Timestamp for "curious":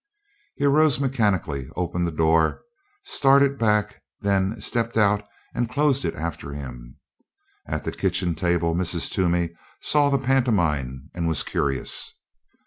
11.43-12.13